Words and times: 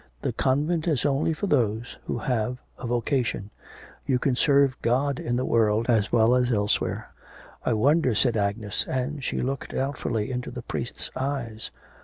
The 0.23 0.33
convent 0.33 0.87
is 0.87 1.05
only 1.05 1.31
for 1.31 1.45
those 1.45 1.95
who 2.07 2.17
have 2.17 2.57
a 2.79 2.87
vocation. 2.87 3.51
You 4.07 4.17
can 4.17 4.35
serve 4.35 4.75
God 4.81 5.19
in 5.19 5.35
the 5.35 5.45
world 5.45 5.91
as 5.91 6.11
well 6.11 6.33
as 6.33 6.51
elsewhere.' 6.51 7.11
'I 7.67 7.73
wonder,' 7.73 8.15
said 8.15 8.35
Agnes, 8.35 8.83
and 8.89 9.23
she 9.23 9.43
looked 9.43 9.75
doubtfully 9.75 10.31
into 10.31 10.49
the 10.49 10.63
priest's 10.63 11.11
eyes. 11.15 11.69